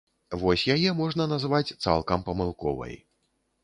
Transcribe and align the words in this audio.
Вось 0.43 0.63
яе 0.77 0.95
можна 1.03 1.29
назваць 1.35 1.75
цалкам 1.83 2.19
памылковай. 2.31 3.03